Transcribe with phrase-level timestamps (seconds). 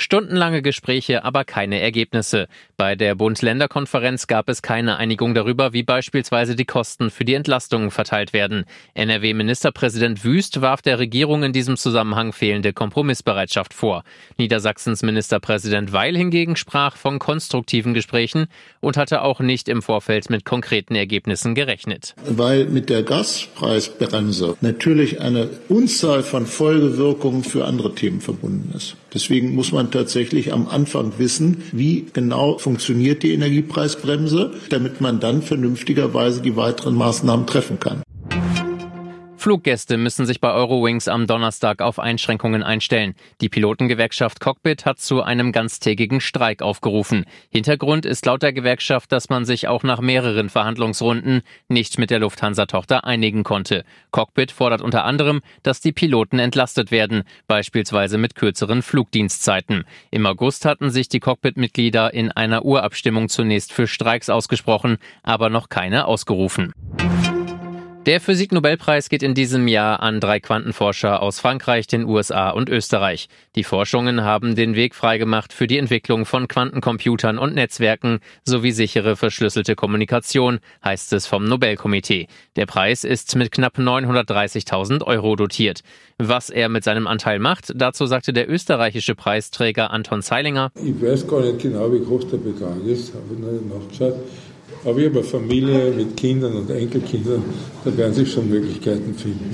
[0.00, 2.48] Stundenlange Gespräche, aber keine Ergebnisse.
[2.78, 7.90] Bei der Bund-Länder-Konferenz gab es keine Einigung darüber, wie beispielsweise die Kosten für die Entlastungen
[7.90, 8.64] verteilt werden.
[8.94, 14.02] NRW-Ministerpräsident Wüst warf der Regierung in diesem Zusammenhang fehlende Kompromissbereitschaft vor.
[14.38, 18.46] Niedersachsens Ministerpräsident Weil hingegen sprach von konstruktiven Gesprächen
[18.80, 22.14] und hatte auch nicht im Vorfeld mit konkreten Ergebnissen gerechnet.
[22.24, 28.96] Weil mit der Gaspreisbremse natürlich eine Unzahl von Folgewirkungen für andere Themen verbunden ist.
[29.12, 35.42] Deswegen muss man tatsächlich am Anfang wissen, wie genau funktioniert die Energiepreisbremse, damit man dann
[35.42, 38.02] vernünftigerweise die weiteren Maßnahmen treffen kann.
[39.40, 43.14] Fluggäste müssen sich bei Eurowings am Donnerstag auf Einschränkungen einstellen.
[43.40, 47.24] Die Pilotengewerkschaft Cockpit hat zu einem ganztägigen Streik aufgerufen.
[47.48, 52.18] Hintergrund ist laut der Gewerkschaft, dass man sich auch nach mehreren Verhandlungsrunden nicht mit der
[52.18, 53.84] Lufthansa-Tochter einigen konnte.
[54.10, 59.84] Cockpit fordert unter anderem, dass die Piloten entlastet werden, beispielsweise mit kürzeren Flugdienstzeiten.
[60.10, 65.70] Im August hatten sich die Cockpit-Mitglieder in einer Urabstimmung zunächst für Streiks ausgesprochen, aber noch
[65.70, 66.74] keine ausgerufen.
[68.06, 73.28] Der Physiknobelpreis geht in diesem Jahr an drei Quantenforscher aus Frankreich, den USA und Österreich.
[73.56, 79.16] Die Forschungen haben den Weg freigemacht für die Entwicklung von Quantencomputern und Netzwerken sowie sichere
[79.16, 82.26] verschlüsselte Kommunikation, heißt es vom Nobelkomitee.
[82.56, 85.82] Der Preis ist mit knapp 930.000 Euro dotiert.
[86.16, 90.72] Was er mit seinem Anteil macht, dazu sagte der österreichische Preisträger Anton Zeilinger.
[90.74, 94.14] Ich weiß gar nicht genau, wie groß der Betrag ist, habe ich nicht nachgeschaut.
[94.84, 97.44] Aber ich habe eine Familie mit Kindern und Enkelkindern,
[97.84, 99.50] da werden sich schon Möglichkeiten finden.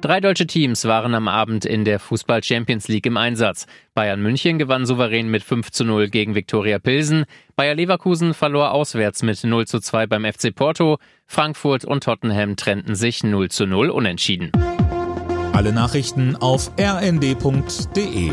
[0.00, 3.66] Drei deutsche Teams waren am Abend in der Fußball Champions League im Einsatz.
[3.94, 7.24] Bayern München gewann souverän mit 5 zu 0 gegen Viktoria Pilsen.
[7.56, 10.98] Bayer Leverkusen verlor auswärts mit 0 zu 2 beim FC Porto.
[11.26, 14.52] Frankfurt und Tottenham trennten sich 0 zu 0 unentschieden.
[15.52, 18.30] Alle Nachrichten auf rnd.de